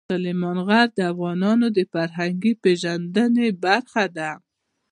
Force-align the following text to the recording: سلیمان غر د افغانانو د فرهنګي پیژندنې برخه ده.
سلیمان 0.13 0.57
غر 0.67 0.87
د 0.97 0.99
افغانانو 1.13 1.67
د 1.77 1.79
فرهنګي 1.93 2.53
پیژندنې 2.63 3.47
برخه 3.63 4.05
ده. 4.17 4.31